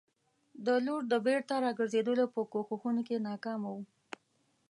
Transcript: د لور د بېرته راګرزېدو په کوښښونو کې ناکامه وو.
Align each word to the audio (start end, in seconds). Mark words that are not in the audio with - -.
د 0.65 0.67
لور 0.85 1.01
د 1.11 1.13
بېرته 1.25 1.53
راګرزېدو 1.65 2.13
په 2.33 2.41
کوښښونو 2.51 3.01
کې 3.07 3.23
ناکامه 3.27 3.69
وو. 3.73 3.83